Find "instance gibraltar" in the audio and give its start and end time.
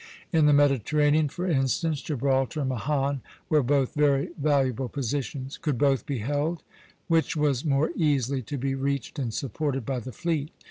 1.45-2.61